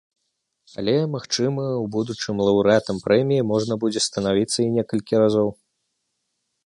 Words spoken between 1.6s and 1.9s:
у